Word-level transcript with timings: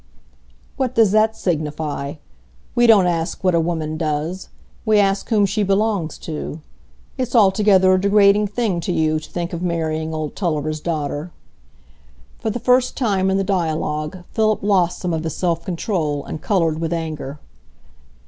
"What 0.77 0.95
does 0.95 1.11
that 1.11 1.35
signify? 1.35 2.15
We 2.73 2.87
don't 2.87 3.05
ask 3.05 3.43
what 3.43 3.53
a 3.53 3.59
woman 3.59 3.97
does; 3.97 4.49
we 4.83 4.97
ask 4.97 5.29
whom 5.29 5.45
she 5.45 5.61
belongs 5.61 6.17
to. 6.25 6.59
It's 7.19 7.35
altogether 7.35 7.93
a 7.93 8.01
degrading 8.01 8.47
thing 8.47 8.79
to 8.79 8.91
you, 8.91 9.19
to 9.19 9.29
think 9.29 9.53
of 9.53 9.61
marrying 9.61 10.11
old 10.11 10.35
Tulliver's 10.35 10.79
daughter." 10.81 11.29
For 12.39 12.49
the 12.49 12.57
first 12.59 12.97
time 12.97 13.29
in 13.29 13.37
the 13.37 13.43
dialogue, 13.43 14.23
Philip 14.31 14.63
lost 14.63 14.97
some 14.97 15.13
of 15.13 15.23
his 15.23 15.35
self 15.37 15.63
control, 15.63 16.25
and 16.25 16.41
coloured 16.41 16.79
with 16.81 16.93
anger. 16.93 17.39